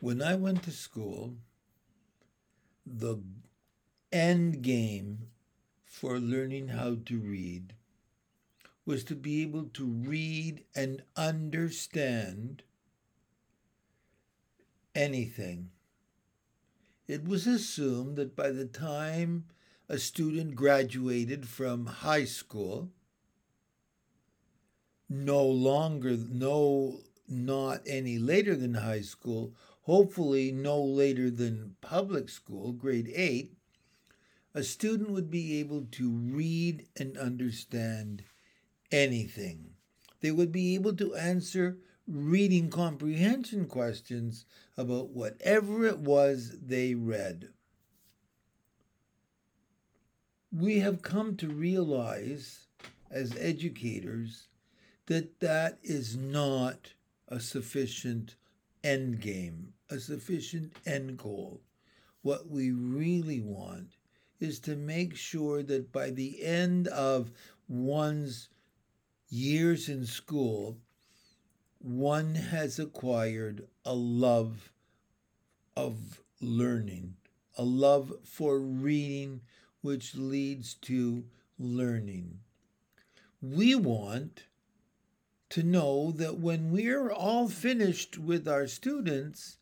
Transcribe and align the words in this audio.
When 0.00 0.22
I 0.22 0.34
went 0.34 0.62
to 0.62 0.70
school, 0.70 1.36
the 2.86 3.22
end 4.10 4.62
game 4.62 5.28
for 5.84 6.18
learning 6.18 6.68
how 6.68 6.96
to 7.04 7.18
read 7.18 7.74
was 8.86 9.04
to 9.04 9.14
be 9.14 9.42
able 9.42 9.66
to 9.74 9.84
read 9.84 10.64
and 10.74 11.02
understand 11.16 12.62
anything. 14.94 15.70
It 17.06 17.28
was 17.28 17.46
assumed 17.46 18.16
that 18.16 18.34
by 18.34 18.50
the 18.52 18.64
time 18.64 19.44
a 19.86 19.98
student 19.98 20.54
graduated 20.54 21.46
from 21.46 21.86
high 21.86 22.24
school, 22.24 22.90
no 25.10 25.44
longer, 25.44 26.16
no, 26.16 27.00
not 27.28 27.82
any 27.86 28.18
later 28.18 28.56
than 28.56 28.74
high 28.74 29.02
school, 29.02 29.52
hopefully 29.90 30.52
no 30.52 30.80
later 30.80 31.28
than 31.32 31.74
public 31.80 32.28
school, 32.28 32.70
grade 32.70 33.10
eight, 33.12 33.52
a 34.54 34.62
student 34.62 35.10
would 35.10 35.28
be 35.28 35.58
able 35.58 35.84
to 35.90 36.08
read 36.12 36.86
and 36.96 37.18
understand 37.18 38.22
anything. 38.92 39.70
They 40.20 40.30
would 40.30 40.52
be 40.52 40.76
able 40.76 40.94
to 40.94 41.16
answer 41.16 41.78
reading 42.06 42.70
comprehension 42.70 43.66
questions 43.66 44.44
about 44.76 45.10
whatever 45.10 45.84
it 45.84 45.98
was 45.98 46.54
they 46.62 46.94
read. 46.94 47.48
We 50.52 50.78
have 50.78 51.02
come 51.02 51.36
to 51.38 51.48
realize 51.48 52.68
as 53.10 53.36
educators 53.36 54.46
that 55.06 55.40
that 55.40 55.80
is 55.82 56.16
not 56.16 56.92
a 57.26 57.40
sufficient 57.40 58.36
end 58.84 59.20
game, 59.20 59.74
a 59.90 59.98
sufficient 59.98 60.72
end 60.86 61.18
goal. 61.18 61.60
What 62.22 62.48
we 62.48 62.70
really 62.70 63.40
want 63.40 63.96
is 64.38 64.58
to 64.60 64.76
make 64.76 65.16
sure 65.16 65.62
that 65.62 65.92
by 65.92 66.10
the 66.10 66.42
end 66.42 66.88
of 66.88 67.30
one's 67.68 68.48
years 69.28 69.88
in 69.88 70.06
school, 70.06 70.78
one 71.78 72.34
has 72.34 72.78
acquired 72.78 73.66
a 73.84 73.94
love 73.94 74.72
of 75.76 76.20
learning, 76.40 77.14
a 77.56 77.64
love 77.64 78.12
for 78.24 78.58
reading, 78.58 79.40
which 79.80 80.14
leads 80.14 80.74
to 80.74 81.24
learning. 81.58 82.38
We 83.40 83.74
want 83.74 84.44
to 85.50 85.62
know 85.62 86.12
that 86.12 86.38
when 86.38 86.70
we're 86.70 87.10
all 87.10 87.48
finished 87.48 88.18
with 88.18 88.46
our 88.46 88.66
students, 88.66 89.56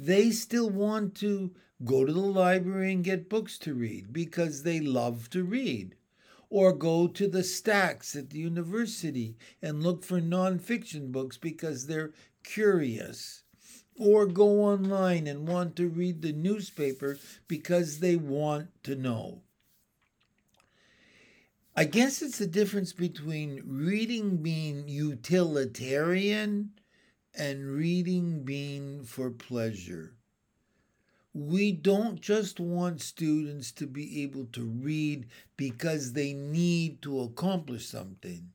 they 0.00 0.30
still 0.30 0.70
want 0.70 1.16
to 1.16 1.50
go 1.84 2.04
to 2.04 2.12
the 2.12 2.20
library 2.20 2.92
and 2.92 3.02
get 3.02 3.28
books 3.28 3.58
to 3.58 3.74
read 3.74 4.12
because 4.12 4.62
they 4.62 4.78
love 4.78 5.28
to 5.30 5.42
read. 5.42 5.96
Or 6.50 6.72
go 6.72 7.08
to 7.08 7.28
the 7.28 7.42
stacks 7.42 8.14
at 8.14 8.30
the 8.30 8.38
university 8.38 9.36
and 9.60 9.82
look 9.82 10.04
for 10.04 10.20
nonfiction 10.20 11.10
books 11.10 11.36
because 11.36 11.86
they're 11.86 12.12
curious. 12.44 13.42
Or 13.96 14.24
go 14.26 14.62
online 14.62 15.26
and 15.26 15.48
want 15.48 15.74
to 15.76 15.88
read 15.88 16.22
the 16.22 16.32
newspaper 16.32 17.18
because 17.48 17.98
they 17.98 18.16
want 18.16 18.68
to 18.84 18.94
know. 18.94 19.42
I 21.76 21.84
guess 21.84 22.22
it's 22.22 22.38
the 22.38 22.46
difference 22.46 22.92
between 22.92 23.62
reading 23.66 24.38
being 24.38 24.88
utilitarian 24.88 26.70
and 27.34 27.66
reading 27.66 28.44
being 28.44 29.04
for 29.04 29.30
pleasure. 29.30 30.14
We 31.34 31.72
don't 31.72 32.20
just 32.20 32.58
want 32.58 33.00
students 33.00 33.70
to 33.72 33.86
be 33.86 34.22
able 34.22 34.46
to 34.46 34.64
read 34.64 35.26
because 35.56 36.12
they 36.12 36.32
need 36.32 37.00
to 37.02 37.20
accomplish 37.20 37.86
something. 37.86 38.50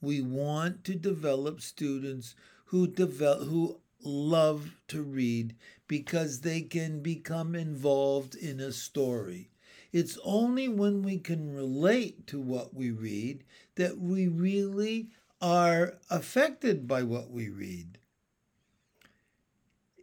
We 0.00 0.20
want 0.20 0.84
to 0.84 0.94
develop 0.94 1.60
students 1.60 2.34
who 2.66 2.86
develop 2.86 3.48
who 3.48 3.80
love 4.02 4.76
to 4.88 5.02
read 5.02 5.54
because 5.86 6.40
they 6.40 6.60
can 6.60 7.00
become 7.00 7.54
involved 7.54 8.34
in 8.34 8.60
a 8.60 8.72
story. 8.72 9.50
It's 9.92 10.18
only 10.22 10.68
when 10.68 11.02
we 11.02 11.18
can 11.18 11.54
relate 11.54 12.26
to 12.28 12.40
what 12.40 12.74
we 12.74 12.90
read 12.90 13.44
that 13.76 13.98
we 13.98 14.28
really 14.28 15.08
are 15.40 15.98
affected 16.10 16.86
by 16.86 17.02
what 17.02 17.30
we 17.30 17.48
read. 17.48 17.98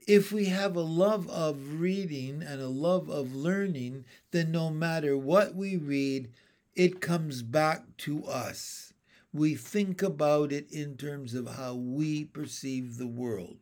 If 0.07 0.31
we 0.31 0.45
have 0.45 0.75
a 0.75 0.81
love 0.81 1.27
of 1.29 1.79
reading 1.79 2.43
and 2.43 2.61
a 2.61 2.67
love 2.67 3.09
of 3.09 3.35
learning, 3.35 4.05
then 4.31 4.51
no 4.51 4.69
matter 4.69 5.17
what 5.17 5.55
we 5.55 5.77
read, 5.77 6.29
it 6.75 7.01
comes 7.01 7.41
back 7.41 7.97
to 7.97 8.23
us. 8.25 8.93
We 9.33 9.55
think 9.55 10.01
about 10.01 10.51
it 10.51 10.71
in 10.71 10.95
terms 10.95 11.33
of 11.33 11.55
how 11.57 11.73
we 11.75 12.25
perceive 12.25 12.97
the 12.97 13.07
world. 13.07 13.57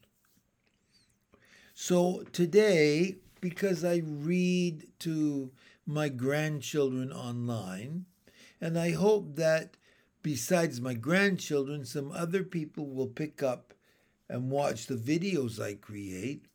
So 1.74 2.24
today, 2.32 3.18
because 3.40 3.84
I 3.84 4.02
read 4.06 4.88
to 5.00 5.52
my 5.86 6.10
grandchildren 6.10 7.12
online. 7.12 8.06
And 8.62 8.80
I 8.80 8.92
hope 8.92 9.36
that 9.36 9.76
besides 10.24 10.82
my 10.82 10.94
grandchildren, 10.96 11.86
some 11.86 12.12
other 12.12 12.44
people 12.44 12.88
will 12.88 13.08
pick 13.08 13.44
up 13.44 13.74
and 14.28 14.50
watch 14.50 14.88
the 14.88 14.96
videos 14.96 15.62
I 15.62 15.76
create. 15.76 16.46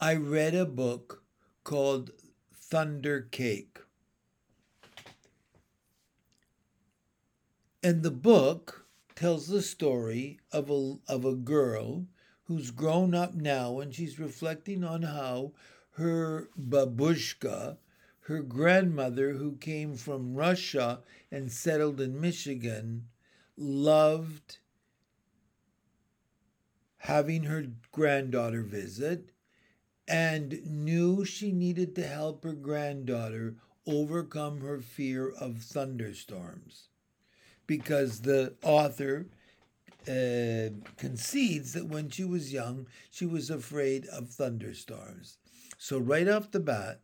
I 0.00 0.16
read 0.16 0.54
a 0.54 0.66
book 0.66 1.22
called 1.62 2.10
Thunder 2.52 3.28
Cake. 3.30 3.78
And 7.84 8.02
the 8.02 8.10
book 8.10 8.86
tells 9.14 9.46
the 9.46 9.62
story 9.62 10.40
of 10.50 10.70
a, 10.70 10.96
of 11.06 11.24
a 11.24 11.34
girl 11.34 12.06
who's 12.44 12.70
grown 12.70 13.14
up 13.14 13.34
now 13.34 13.80
and 13.80 13.94
she's 13.94 14.18
reflecting 14.18 14.82
on 14.82 15.02
how 15.02 15.52
her 15.92 16.48
babushka, 16.58 17.76
her 18.26 18.42
grandmother 18.42 19.32
who 19.32 19.56
came 19.56 19.96
from 19.96 20.34
Russia 20.34 21.00
and 21.30 21.50
settled 21.50 22.00
in 22.00 22.20
Michigan, 22.20 23.08
loved 23.56 24.58
having 26.98 27.44
her 27.44 27.66
granddaughter 27.90 28.62
visit 28.62 29.30
and 30.06 30.64
knew 30.64 31.24
she 31.24 31.50
needed 31.50 31.94
to 31.96 32.06
help 32.06 32.44
her 32.44 32.52
granddaughter 32.52 33.56
overcome 33.86 34.60
her 34.60 34.80
fear 34.80 35.28
of 35.28 35.62
thunderstorms 35.62 36.88
because 37.66 38.20
the 38.20 38.54
author 38.62 39.26
uh, 40.06 40.70
concedes 40.96 41.72
that 41.72 41.86
when 41.86 42.08
she 42.10 42.24
was 42.24 42.52
young, 42.52 42.86
she 43.10 43.26
was 43.26 43.50
afraid 43.50 44.06
of 44.06 44.28
thunderstorms. 44.28 45.38
So, 45.78 45.98
right 45.98 46.28
off 46.28 46.50
the 46.50 46.60
bat, 46.60 47.00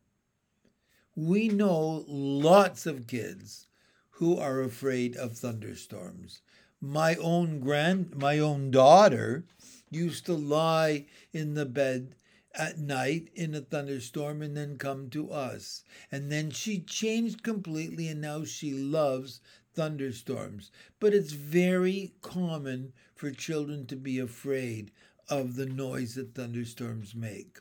we 1.19 1.49
know 1.49 2.05
lots 2.07 2.87
of 2.87 3.09
kids 3.09 3.67
who 4.11 4.39
are 4.39 4.63
afraid 4.63 5.17
of 5.17 5.37
thunderstorms. 5.37 6.43
My 6.81 7.17
own 7.17 7.59
grand 7.59 8.15
my 8.15 8.39
own 8.39 8.71
daughter 8.71 9.45
used 9.91 10.27
to 10.27 10.35
lie 10.35 11.07
in 11.33 11.55
the 11.55 11.67
bed 11.67 12.15
at 12.55 12.79
night 12.79 13.31
in 13.35 13.53
a 13.53 13.61
thunderstorm 13.61 14.43
and 14.43 14.57
then 14.57 14.79
come 14.79 15.11
to 15.11 15.33
us. 15.33 15.83
And 16.13 16.31
then 16.31 16.53
she 16.53 16.79
changed 16.79 17.43
completely 17.43 18.07
and 18.07 18.21
now 18.21 18.45
she 18.45 18.73
loves 18.73 19.41
thunderstorms. 19.75 20.71
But 21.01 21.15
it's 21.15 21.33
very 21.33 22.13
common 22.23 22.93
for 23.17 23.33
children 23.33 23.87
to 23.87 23.97
be 23.97 24.21
afraid 24.21 24.93
of 25.29 25.57
the 25.57 25.67
noise 25.67 26.15
that 26.15 26.37
thunderstorms 26.37 27.17
make. 27.17 27.59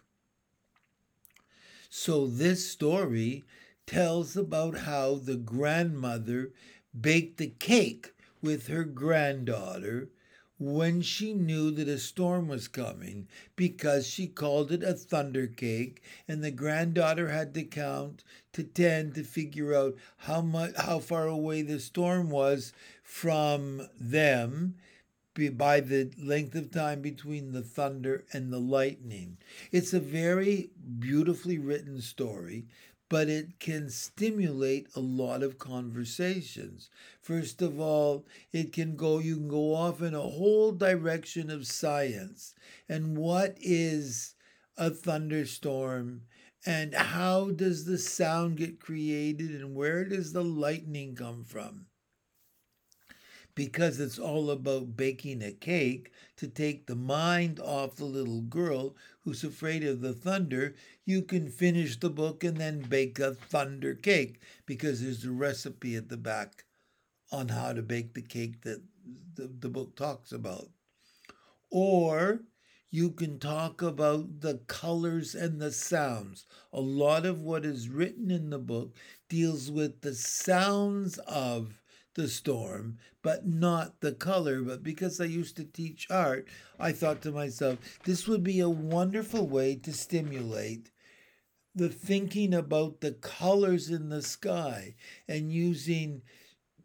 So 1.90 2.28
this 2.28 2.70
story 2.70 3.44
tells 3.86 4.36
about 4.38 4.80
how 4.80 5.16
the 5.16 5.36
grandmother 5.36 6.52
baked 7.00 7.38
the 7.38 7.48
cake 7.48 8.14
with 8.42 8.68
her 8.68 8.84
granddaughter 8.84 10.10
when 10.60 11.02
she 11.02 11.34
knew 11.34 11.70
that 11.72 11.88
a 11.88 12.00
storm 12.00 12.48
was 12.48 12.68
coming 12.68 13.28
because 13.56 14.08
she 14.08 14.28
called 14.28 14.72
it 14.72 14.82
a 14.84 14.94
thunder 14.94 15.46
cake 15.46 16.02
and 16.28 16.44
the 16.44 16.52
granddaughter 16.52 17.30
had 17.30 17.54
to 17.54 17.64
count 17.64 18.24
to 18.54 18.64
10 18.64 19.14
to 19.14 19.24
figure 19.24 19.76
out 19.76 19.96
how 20.18 20.42
much 20.42 20.76
how 20.76 20.98
far 21.00 21.28
away 21.28 21.62
the 21.62 21.80
storm 21.80 22.30
was 22.30 22.74
from 23.04 23.88
them 24.00 24.76
by 25.38 25.80
the 25.80 26.12
length 26.18 26.56
of 26.56 26.72
time 26.72 27.02
between 27.02 27.52
the 27.52 27.62
thunder 27.62 28.26
and 28.34 28.52
the 28.52 28.60
lightning. 28.60 29.38
It's 29.72 29.94
a 29.94 30.00
very 30.00 30.72
beautifully 30.98 31.60
written 31.60 32.02
story, 32.02 32.66
but 33.08 33.30
it 33.30 33.60
can 33.60 33.90
stimulate 33.90 34.88
a 34.96 35.00
lot 35.00 35.44
of 35.44 35.60
conversations. 35.60 36.90
First 37.22 37.62
of 37.62 37.80
all, 37.80 38.26
it 38.52 38.74
can 38.74 38.96
go, 38.96 39.20
you 39.20 39.36
can 39.36 39.48
go 39.48 39.76
off 39.76 40.02
in 40.02 40.16
a 40.16 40.22
whole 40.22 40.72
direction 40.72 41.52
of 41.52 41.68
science 41.68 42.56
and 42.90 43.16
what 43.16 43.56
is 43.62 44.34
a 44.76 44.90
thunderstorm 44.90 46.24
and 46.66 46.94
how 46.96 47.52
does 47.52 47.86
the 47.86 47.98
sound 47.98 48.58
get 48.58 48.80
created 48.80 49.52
and 49.52 49.76
where 49.76 50.04
does 50.04 50.34
the 50.34 50.44
lightning 50.44 51.16
come 51.16 51.44
from? 51.44 51.86
Because 53.58 54.00
it's 54.00 54.20
all 54.20 54.52
about 54.52 54.96
baking 54.96 55.42
a 55.42 55.52
cake 55.52 56.12
to 56.36 56.48
take 56.48 56.86
the 56.86 56.96
mind 56.96 57.60
off 57.60 57.96
the 57.96 58.06
little 58.06 58.42
girl 58.42 58.96
who's 59.22 59.44
afraid 59.44 59.84
of 59.84 60.00
the 60.00 60.14
thunder, 60.14 60.76
you 61.06 61.24
can 61.24 61.50
finish 61.50 62.00
the 62.00 62.12
book 62.12 62.44
and 62.44 62.58
then 62.58 62.80
bake 62.82 63.18
a 63.18 63.34
thunder 63.34 63.96
cake 63.96 64.40
because 64.68 65.02
there's 65.02 65.26
a 65.26 65.32
recipe 65.32 65.96
at 65.96 66.08
the 66.08 66.18
back 66.18 66.66
on 67.32 67.48
how 67.48 67.74
to 67.74 67.82
bake 67.82 68.14
the 68.14 68.22
cake 68.22 68.62
that 68.62 68.80
the, 69.34 69.48
the 69.48 69.70
book 69.70 69.96
talks 69.96 70.32
about. 70.32 70.70
Or 71.72 72.42
you 72.92 73.10
can 73.10 73.40
talk 73.40 73.82
about 73.82 74.42
the 74.42 74.60
colors 74.68 75.34
and 75.34 75.60
the 75.60 75.72
sounds. 75.72 76.46
A 76.72 76.80
lot 76.80 77.26
of 77.26 77.42
what 77.42 77.66
is 77.66 77.90
written 77.90 78.30
in 78.30 78.52
the 78.52 78.60
book 78.60 78.96
deals 79.28 79.72
with 79.72 80.02
the 80.02 80.14
sounds 80.14 81.18
of 81.26 81.82
the 82.18 82.28
storm, 82.28 82.98
but 83.22 83.48
not 83.48 84.02
the 84.02 84.12
color. 84.12 84.62
But 84.62 84.84
because 84.84 85.22
I 85.22 85.26
used 85.26 85.56
to 85.56 85.64
teach 85.64 86.08
art, 86.10 86.50
I 86.78 86.92
thought 86.92 87.22
to 87.22 87.32
myself, 87.32 87.78
this 88.04 88.28
would 88.28 88.44
be 88.44 88.60
a 88.60 88.70
wonderful 88.70 89.48
way 89.48 89.76
to 89.76 89.94
stimulate 89.94 90.92
the 91.74 91.88
thinking 91.88 92.54
about 92.54 93.00
the 93.00 93.12
colors 93.14 93.90
in 93.90 94.10
the 94.10 94.22
sky 94.22 94.96
and 95.30 95.54
using 95.54 96.24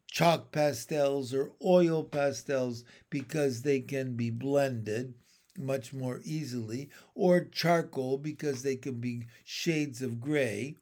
chalk 0.06 0.52
pastels 0.52 1.32
or 1.32 1.52
oil 1.64 2.04
pastels 2.04 2.84
because 3.08 3.62
they 3.62 3.80
can 3.80 4.14
be 4.14 4.30
blended 4.30 5.14
much 5.58 5.92
more 5.92 6.20
easily, 6.24 6.88
or 7.14 7.44
charcoal 7.44 8.18
because 8.18 8.62
they 8.62 8.76
can 8.76 8.94
be 9.00 9.26
shades 9.44 10.00
of 10.00 10.20
gray, 10.20 10.76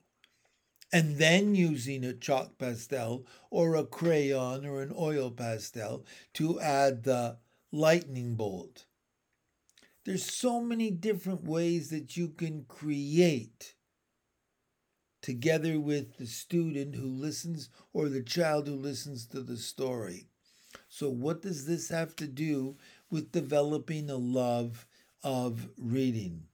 and 0.93 1.19
then 1.19 1.55
using 1.55 2.05
a 2.05 2.13
chalk 2.13 2.59
pastel 2.59 3.25
or 3.51 3.77
a 3.77 3.85
crayon 3.85 4.67
or 4.67 4.83
an 4.83 4.93
oil 4.97 5.31
pastel 5.31 6.05
to 6.35 6.61
add 6.61 7.05
the 7.05 7.39
lightning 7.71 8.35
bolt. 8.35 8.85
There's 10.05 10.25
so 10.25 10.61
many 10.61 10.91
different 10.91 11.45
ways 11.45 11.91
that 11.91 12.17
you 12.17 12.29
can 12.31 12.65
create 12.65 13.75
together 15.23 15.79
with 15.79 16.17
the 16.17 16.27
student 16.27 16.95
who 16.95 17.07
listens 17.07 17.69
or 17.93 18.09
the 18.09 18.23
child 18.23 18.67
who 18.67 18.75
listens 18.75 19.27
to 19.27 19.43
the 19.43 19.57
story. 19.57 20.27
So, 20.89 21.11
what 21.11 21.43
does 21.43 21.67
this 21.67 21.89
have 21.91 22.17
to 22.17 22.27
do 22.27 22.77
with 23.11 23.33
developing 23.33 24.09
a 24.09 24.17
love 24.17 24.87
of 25.23 25.69
reading? 25.77 26.45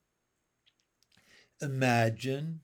Imagine 1.63 2.61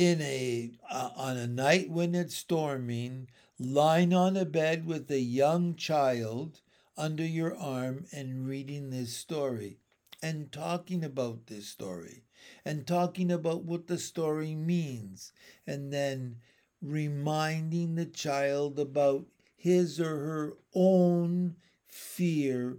in 0.00 0.22
a 0.22 0.70
uh, 0.90 1.10
on 1.14 1.36
a 1.36 1.46
night 1.46 1.90
when 1.90 2.14
it's 2.14 2.34
storming, 2.34 3.28
lying 3.58 4.14
on 4.14 4.34
a 4.34 4.46
bed 4.46 4.86
with 4.86 5.10
a 5.10 5.20
young 5.20 5.74
child 5.76 6.62
under 6.96 7.22
your 7.26 7.54
arm 7.54 8.06
and 8.10 8.48
reading 8.48 8.88
this 8.88 9.14
story 9.14 9.76
and 10.22 10.50
talking 10.52 11.04
about 11.04 11.48
this 11.48 11.68
story 11.68 12.24
and 12.64 12.86
talking 12.86 13.30
about 13.30 13.64
what 13.64 13.88
the 13.88 13.98
story 13.98 14.54
means 14.54 15.34
and 15.66 15.92
then 15.92 16.36
reminding 16.80 17.94
the 17.94 18.06
child 18.06 18.78
about 18.78 19.26
his 19.54 20.00
or 20.00 20.16
her 20.16 20.56
own 20.74 21.54
fear 21.86 22.78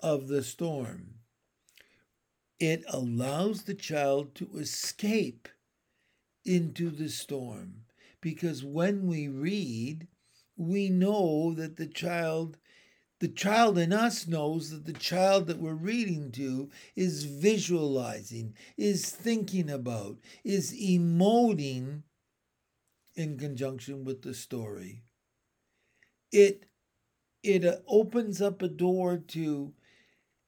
of 0.00 0.28
the 0.28 0.42
storm. 0.42 1.14
It 2.60 2.84
allows 2.86 3.62
the 3.64 3.74
child 3.74 4.36
to 4.36 4.58
escape 4.58 5.48
into 6.48 6.90
the 6.90 7.08
storm. 7.10 7.84
Because 8.20 8.64
when 8.64 9.06
we 9.06 9.28
read, 9.28 10.08
we 10.56 10.88
know 10.90 11.54
that 11.54 11.76
the 11.76 11.86
child, 11.86 12.58
the 13.20 13.28
child 13.28 13.78
in 13.78 13.92
us 13.92 14.26
knows 14.26 14.70
that 14.70 14.86
the 14.86 14.92
child 14.94 15.46
that 15.48 15.58
we're 15.58 15.74
reading 15.74 16.32
to 16.32 16.70
is 16.96 17.24
visualizing, 17.24 18.54
is 18.76 19.10
thinking 19.10 19.70
about, 19.70 20.18
is 20.44 20.72
emoting 20.72 22.02
in 23.14 23.36
conjunction 23.38 24.04
with 24.04 24.22
the 24.22 24.32
story. 24.34 25.02
It 26.32 26.64
it 27.42 27.64
opens 27.86 28.42
up 28.42 28.62
a 28.62 28.68
door 28.68 29.18
to 29.18 29.74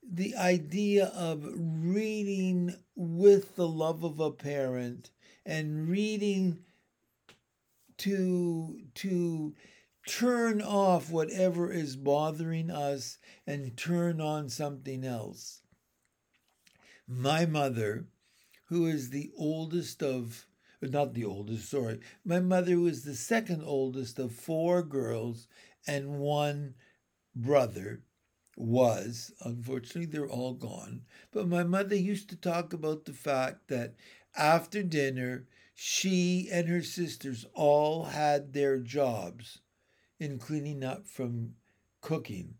the 0.02 0.36
idea 0.36 1.06
of 1.08 1.46
reading 1.56 2.74
with 2.96 3.56
the 3.56 3.68
love 3.68 4.04
of 4.04 4.20
a 4.20 4.30
parent 4.32 5.10
and 5.44 5.88
reading 5.88 6.58
to 7.98 8.80
to 8.94 9.54
turn 10.06 10.62
off 10.62 11.10
whatever 11.10 11.70
is 11.70 11.96
bothering 11.96 12.70
us 12.70 13.18
and 13.46 13.76
turn 13.76 14.20
on 14.20 14.48
something 14.48 15.04
else. 15.04 15.62
My 17.06 17.44
mother, 17.46 18.06
who 18.66 18.86
is 18.86 19.10
the 19.10 19.30
oldest 19.36 20.02
of 20.02 20.46
not 20.82 21.12
the 21.12 21.24
oldest, 21.24 21.68
sorry. 21.70 22.00
My 22.24 22.40
mother 22.40 22.78
was 22.78 23.04
the 23.04 23.14
second 23.14 23.62
oldest 23.64 24.18
of 24.18 24.32
four 24.32 24.82
girls 24.82 25.46
and 25.86 26.18
one 26.18 26.74
brother 27.34 28.02
was. 28.56 29.32
Unfortunately, 29.42 30.06
they're 30.06 30.28
all 30.28 30.54
gone. 30.54 31.02
But 31.32 31.48
my 31.48 31.64
mother 31.64 31.96
used 31.96 32.30
to 32.30 32.36
talk 32.36 32.72
about 32.72 33.04
the 33.04 33.12
fact 33.12 33.68
that 33.68 33.94
after 34.36 34.82
dinner, 34.82 35.46
she 35.74 36.48
and 36.52 36.68
her 36.68 36.82
sisters 36.82 37.46
all 37.54 38.04
had 38.04 38.52
their 38.52 38.78
jobs 38.78 39.60
in 40.18 40.38
cleaning 40.38 40.84
up 40.84 41.06
from 41.06 41.54
cooking. 42.00 42.54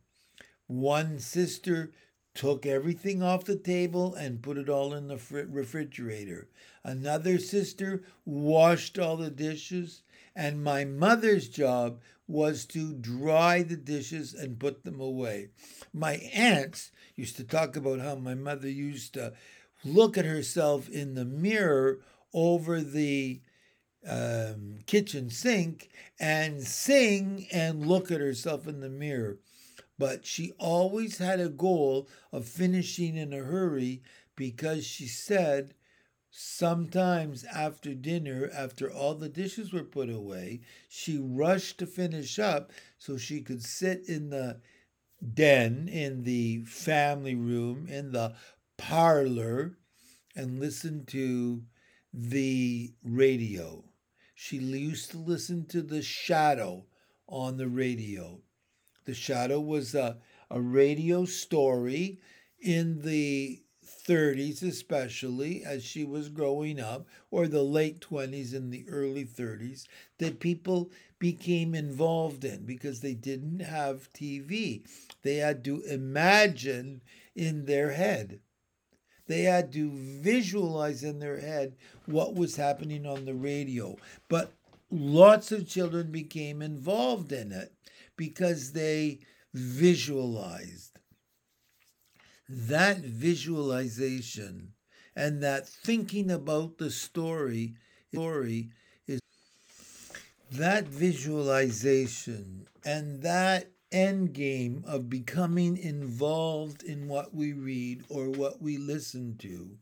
One 0.66 1.18
sister 1.18 1.92
took 2.34 2.64
everything 2.64 3.22
off 3.22 3.44
the 3.44 3.56
table 3.56 4.14
and 4.14 4.42
put 4.42 4.56
it 4.56 4.68
all 4.68 4.94
in 4.94 5.08
the 5.08 5.18
refrigerator. 5.48 6.48
Another 6.84 7.38
sister 7.38 8.02
washed 8.24 8.98
all 8.98 9.16
the 9.16 9.30
dishes, 9.30 10.02
and 10.34 10.62
my 10.62 10.84
mother's 10.84 11.48
job 11.48 12.00
was 12.26 12.64
to 12.64 12.94
dry 12.94 13.62
the 13.62 13.76
dishes 13.76 14.32
and 14.32 14.60
put 14.60 14.84
them 14.84 15.00
away. 15.00 15.48
My 15.92 16.14
aunts 16.32 16.92
used 17.16 17.36
to 17.36 17.44
talk 17.44 17.76
about 17.76 17.98
how 17.98 18.14
my 18.14 18.34
mother 18.34 18.68
used 18.68 19.14
to 19.14 19.32
look 19.84 20.18
at 20.18 20.24
herself 20.24 20.88
in 20.88 21.14
the 21.14 21.24
mirror 21.24 22.00
over 22.32 22.80
the 22.80 23.40
um, 24.06 24.78
kitchen 24.86 25.30
sink 25.30 25.90
and 26.18 26.62
sing 26.62 27.46
and 27.52 27.86
look 27.86 28.10
at 28.10 28.20
herself 28.20 28.66
in 28.66 28.80
the 28.80 28.88
mirror. 28.88 29.38
But 29.98 30.24
she 30.24 30.52
always 30.58 31.18
had 31.18 31.40
a 31.40 31.48
goal 31.48 32.08
of 32.32 32.46
finishing 32.48 33.16
in 33.16 33.32
a 33.32 33.38
hurry 33.44 34.02
because 34.34 34.86
she 34.86 35.06
said 35.06 35.74
sometimes 36.30 37.44
after 37.44 37.94
dinner, 37.94 38.48
after 38.54 38.90
all 38.90 39.14
the 39.14 39.28
dishes 39.28 39.72
were 39.72 39.84
put 39.84 40.08
away, 40.08 40.60
she 40.88 41.18
rushed 41.18 41.78
to 41.78 41.86
finish 41.86 42.38
up 42.38 42.72
so 42.98 43.18
she 43.18 43.40
could 43.42 43.62
sit 43.62 44.08
in 44.08 44.30
the 44.30 44.60
den, 45.34 45.88
in 45.88 46.24
the 46.24 46.62
family 46.62 47.34
room, 47.34 47.86
in 47.88 48.12
the 48.12 48.34
parlor 48.80 49.76
and 50.34 50.58
listen 50.58 51.04
to 51.04 51.62
the 52.14 52.94
radio. 53.04 53.84
She 54.34 54.56
used 54.56 55.10
to 55.10 55.18
listen 55.18 55.66
to 55.66 55.82
The 55.82 56.00
Shadow 56.00 56.86
on 57.28 57.58
the 57.58 57.68
radio. 57.68 58.40
The 59.04 59.12
Shadow 59.12 59.60
was 59.60 59.94
a, 59.94 60.18
a 60.50 60.62
radio 60.62 61.26
story 61.26 62.20
in 62.58 63.02
the 63.02 63.62
30s, 63.84 64.62
especially 64.62 65.62
as 65.62 65.84
she 65.84 66.02
was 66.02 66.30
growing 66.30 66.80
up, 66.80 67.06
or 67.30 67.46
the 67.46 67.62
late 67.62 68.00
20s 68.00 68.54
and 68.54 68.72
the 68.72 68.88
early 68.88 69.26
30s, 69.26 69.86
that 70.18 70.40
people 70.40 70.90
became 71.18 71.74
involved 71.74 72.46
in 72.46 72.64
because 72.64 73.00
they 73.00 73.14
didn't 73.14 73.60
have 73.60 74.10
TV. 74.14 74.86
They 75.22 75.36
had 75.36 75.62
to 75.64 75.82
imagine 75.82 77.02
in 77.36 77.66
their 77.66 77.92
head. 77.92 78.40
They 79.30 79.42
had 79.42 79.72
to 79.74 79.92
visualize 79.92 81.04
in 81.04 81.20
their 81.20 81.38
head 81.38 81.76
what 82.06 82.34
was 82.34 82.56
happening 82.56 83.06
on 83.06 83.26
the 83.26 83.34
radio. 83.34 83.96
But 84.28 84.52
lots 84.90 85.52
of 85.52 85.68
children 85.68 86.10
became 86.10 86.60
involved 86.60 87.30
in 87.30 87.52
it 87.52 87.72
because 88.16 88.72
they 88.72 89.20
visualized. 89.54 90.98
That 92.48 92.98
visualization 92.98 94.72
and 95.14 95.40
that 95.44 95.68
thinking 95.68 96.28
about 96.32 96.78
the 96.78 96.90
story 96.90 97.76
story 98.12 98.72
is 99.06 99.20
that 100.50 100.88
visualization 100.88 102.66
and 102.84 103.22
that 103.22 103.70
end 103.92 104.32
game 104.32 104.84
of 104.86 105.10
becoming 105.10 105.76
involved 105.76 106.82
in 106.82 107.08
what 107.08 107.34
we 107.34 107.52
read 107.52 108.04
or 108.08 108.28
what 108.28 108.62
we 108.62 108.76
listen 108.76 109.36
to 109.38 109.78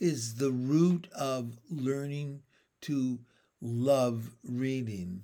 is 0.00 0.34
the 0.34 0.50
root 0.50 1.08
of 1.12 1.58
learning 1.70 2.42
to 2.80 3.20
love 3.60 4.36
reading. 4.44 5.22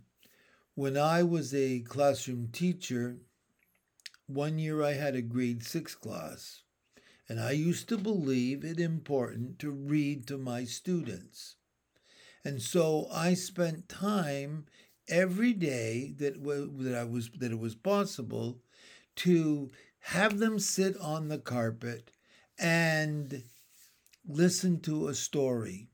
When 0.74 0.96
I 0.96 1.22
was 1.22 1.54
a 1.54 1.80
classroom 1.80 2.48
teacher, 2.52 3.18
one 4.26 4.58
year 4.58 4.82
I 4.82 4.92
had 4.92 5.14
a 5.16 5.22
grade 5.22 5.64
six 5.64 5.94
class, 5.94 6.62
and 7.28 7.40
I 7.40 7.50
used 7.50 7.88
to 7.88 7.98
believe 7.98 8.64
it 8.64 8.80
important 8.80 9.58
to 9.58 9.70
read 9.70 10.26
to 10.28 10.38
my 10.38 10.64
students. 10.64 11.56
And 12.44 12.62
so 12.62 13.08
I 13.12 13.34
spent 13.34 13.88
time 13.88 14.66
every 15.10 15.52
day 15.52 16.14
that, 16.18 16.42
that 16.42 16.94
I 16.94 17.04
was 17.04 17.30
that 17.38 17.52
it 17.52 17.58
was 17.58 17.74
possible 17.74 18.60
to 19.16 19.70
have 20.00 20.38
them 20.38 20.58
sit 20.58 20.96
on 20.96 21.28
the 21.28 21.38
carpet 21.38 22.12
and 22.58 23.42
listen 24.26 24.80
to 24.80 25.08
a 25.08 25.14
story. 25.14 25.88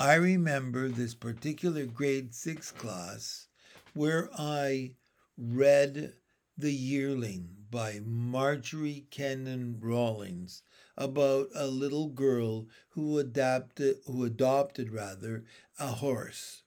I 0.00 0.14
remember 0.14 0.88
this 0.88 1.14
particular 1.14 1.84
grade 1.84 2.34
six 2.34 2.70
class 2.70 3.48
where 3.92 4.30
I 4.36 4.92
read 5.36 6.14
The 6.56 6.72
Yearling 6.72 7.48
by 7.70 8.00
Marjorie 8.02 9.06
Kinnan 9.10 9.76
Rawlings 9.78 10.62
about 10.96 11.48
a 11.54 11.66
little 11.66 12.08
girl 12.08 12.66
who 12.90 13.18
adapted 13.18 13.96
who 14.06 14.24
adopted 14.24 14.90
rather 14.90 15.44
a 15.78 15.88
horse. 15.88 16.62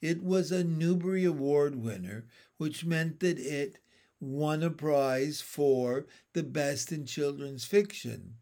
It 0.00 0.22
was 0.22 0.52
a 0.52 0.64
Newbery 0.64 1.24
Award 1.24 1.76
winner, 1.76 2.26
which 2.56 2.84
meant 2.84 3.20
that 3.20 3.38
it 3.38 3.78
won 4.20 4.62
a 4.62 4.70
prize 4.70 5.40
for 5.40 6.06
the 6.32 6.42
best 6.42 6.92
in 6.92 7.06
children's 7.06 7.64
fiction. 7.64 8.36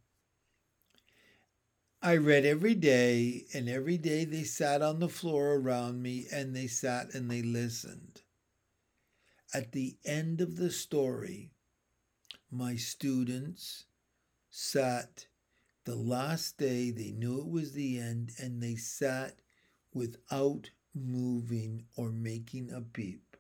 I 2.00 2.16
read 2.16 2.44
every 2.44 2.74
day, 2.74 3.46
and 3.54 3.68
every 3.68 3.96
day 3.96 4.24
they 4.24 4.42
sat 4.42 4.82
on 4.82 4.98
the 4.98 5.08
floor 5.08 5.54
around 5.54 6.02
me 6.02 6.26
and 6.32 6.54
they 6.54 6.66
sat 6.66 7.14
and 7.14 7.30
they 7.30 7.42
listened. 7.42 8.22
At 9.54 9.72
the 9.72 9.96
end 10.04 10.40
of 10.40 10.56
the 10.56 10.70
story, 10.70 11.52
my 12.50 12.76
students 12.76 13.84
sat 14.50 15.26
the 15.84 15.96
last 15.96 16.58
day, 16.58 16.90
they 16.90 17.12
knew 17.12 17.40
it 17.40 17.48
was 17.48 17.72
the 17.72 17.98
end, 17.98 18.32
and 18.38 18.62
they 18.62 18.76
sat 18.76 19.40
without 19.92 20.70
moving 20.94 21.86
or 21.96 22.10
making 22.10 22.70
a 22.72 22.80
beep. 22.80 23.36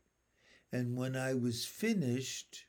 And 0.72 0.96
when 0.96 1.16
I 1.16 1.34
was 1.34 1.66
finished, 1.66 2.66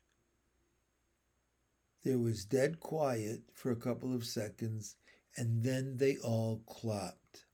there 2.04 2.20
was 2.20 2.46
dead 2.46 2.80
quiet 2.80 3.42
for 3.52 3.72
a 3.72 3.76
couple 3.76 4.14
of 4.14 4.26
seconds, 4.28 4.96
and 5.36 5.64
then 5.64 5.98
they 5.98 6.18
all 6.18 6.60
clapped. 6.68 7.46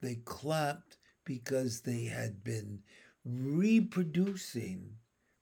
They 0.00 0.16
clapped 0.16 0.98
because 1.24 1.82
they 1.82 2.06
had 2.06 2.42
been 2.42 2.82
reproducing 3.24 4.98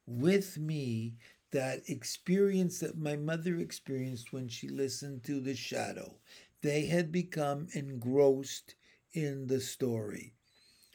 with 0.07 0.59
me 0.59 1.17
that 1.53 1.89
experience 1.89 2.81
that 2.81 2.99
my 2.99 3.17
mother 3.17 3.57
experienced 3.59 4.33
when 4.35 4.49
she 4.49 4.69
listened 4.69 5.25
to 5.25 5.41
The 5.41 5.55
Shadow. 5.55 6.21
They 6.61 6.85
had 6.87 7.11
become 7.13 7.69
engrossed 7.73 8.75
in 9.13 9.47
the 9.47 9.61
story. 9.61 10.36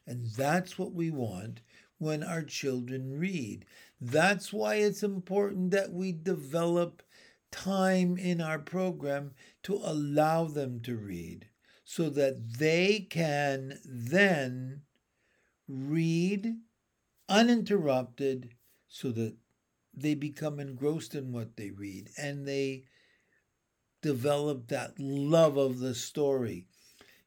And 0.05 0.25
that's 0.25 0.77
what 0.77 0.93
we 0.93 1.11
want 1.11 1.61
when 1.97 2.23
our 2.23 2.41
children 2.43 3.19
read. 3.19 3.65
That's 3.99 4.51
why 4.51 4.75
it's 4.75 5.03
important 5.03 5.71
that 5.71 5.93
we 5.93 6.11
develop 6.11 7.03
time 7.51 8.17
in 8.17 8.41
our 8.41 8.59
program 8.59 9.33
to 9.63 9.75
allow 9.75 10.45
them 10.45 10.79
to 10.81 10.95
read 10.95 11.47
so 11.83 12.09
that 12.09 12.57
they 12.57 13.05
can 13.09 13.79
then 13.85 14.81
read 15.67 16.55
uninterrupted 17.29 18.55
so 18.87 19.11
that 19.11 19.35
they 19.93 20.15
become 20.15 20.59
engrossed 20.59 21.15
in 21.15 21.31
what 21.31 21.55
they 21.57 21.69
read 21.69 22.09
and 22.17 22.47
they 22.47 22.83
develop 24.01 24.67
that 24.67 24.99
love 24.99 25.57
of 25.57 25.79
the 25.79 25.93
story. 25.93 26.67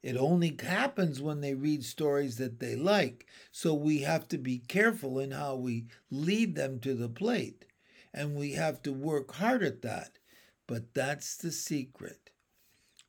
It 0.04 0.18
only 0.18 0.54
happens 0.60 1.22
when 1.22 1.40
they 1.40 1.54
read 1.54 1.82
stories 1.82 2.36
that 2.36 2.60
they 2.60 2.76
like. 2.76 3.24
So 3.50 3.72
we 3.72 4.00
have 4.00 4.28
to 4.28 4.36
be 4.36 4.58
careful 4.58 5.18
in 5.18 5.30
how 5.30 5.56
we 5.56 5.86
lead 6.10 6.56
them 6.56 6.78
to 6.80 6.92
the 6.92 7.08
plate. 7.08 7.64
And 8.12 8.36
we 8.36 8.52
have 8.52 8.82
to 8.82 8.92
work 8.92 9.32
hard 9.36 9.62
at 9.62 9.80
that. 9.80 10.18
But 10.66 10.92
that's 10.92 11.38
the 11.38 11.50
secret. 11.50 12.28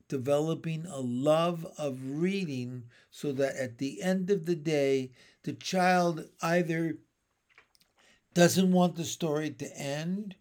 Developing 0.08 0.86
a 0.86 1.00
love 1.00 1.66
of 1.76 1.98
reading 2.02 2.84
so 3.10 3.30
that 3.32 3.56
at 3.56 3.76
the 3.76 4.00
end 4.00 4.30
of 4.30 4.46
the 4.46 4.56
day, 4.56 5.10
the 5.42 5.52
child 5.52 6.24
either 6.40 6.96
doesn't 8.32 8.72
want 8.72 8.96
the 8.96 9.04
story 9.04 9.50
to 9.50 9.76
end, 9.76 10.36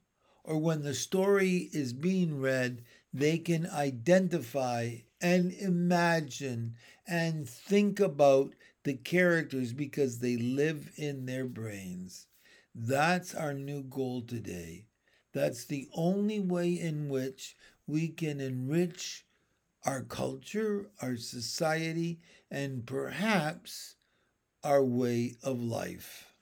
or 0.46 0.58
when 0.58 0.84
the 0.84 0.94
story 0.94 1.70
is 1.74 1.92
being 1.92 2.40
read, 2.40 2.82
they 3.16 3.38
can 3.40 3.66
identify 3.68 4.98
and 5.22 5.52
imagine 5.54 6.76
and 7.08 7.50
think 7.50 8.00
about 8.00 8.54
the 8.84 8.94
characters 8.96 9.74
because 9.74 10.20
they 10.20 10.38
live 10.38 10.92
in 10.98 11.26
their 11.26 11.46
brains. 11.46 12.28
That's 12.76 13.34
our 13.34 13.54
new 13.54 13.84
goal 13.84 14.22
today. 14.22 14.86
That's 15.34 15.66
the 15.66 15.90
only 15.94 16.40
way 16.40 16.74
in 16.74 17.10
which 17.10 17.56
we 17.88 18.10
can 18.10 18.40
enrich 18.42 19.26
our 19.86 20.04
culture, 20.04 20.92
our 21.02 21.18
society, 21.18 22.20
and 22.52 22.86
perhaps 22.86 23.96
our 24.64 24.84
way 24.84 25.38
of 25.44 25.62
life. 25.62 26.35